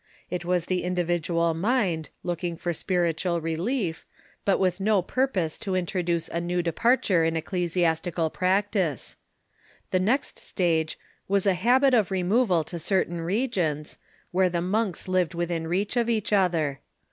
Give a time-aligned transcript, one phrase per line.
[0.31, 4.03] It was the indi vidual mind, looking for spiritual relief,
[4.45, 9.15] but with no purpose to introduce a new departure in ecclesiastical practice.
[9.91, 10.97] The next stage
[11.29, 13.99] Avas a habit of removal to certain regions,
[14.31, 16.79] where the monks lived within reach of each other.